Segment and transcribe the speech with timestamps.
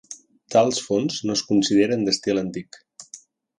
[0.55, 2.83] Tals fonts no es consideren d'estil antic.